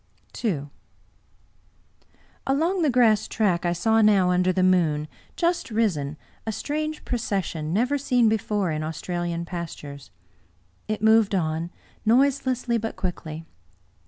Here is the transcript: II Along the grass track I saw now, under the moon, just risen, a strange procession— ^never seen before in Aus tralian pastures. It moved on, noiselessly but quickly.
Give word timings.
II 0.43 0.67
Along 2.47 2.81
the 2.81 2.89
grass 2.89 3.27
track 3.27 3.67
I 3.67 3.73
saw 3.73 4.01
now, 4.01 4.31
under 4.31 4.51
the 4.51 4.63
moon, 4.63 5.07
just 5.35 5.69
risen, 5.69 6.17
a 6.43 6.51
strange 6.51 7.05
procession— 7.05 7.71
^never 7.75 8.01
seen 8.01 8.27
before 8.27 8.71
in 8.71 8.81
Aus 8.81 8.99
tralian 8.99 9.45
pastures. 9.45 10.09
It 10.87 11.03
moved 11.03 11.35
on, 11.35 11.69
noiselessly 12.03 12.79
but 12.79 12.95
quickly. 12.95 13.45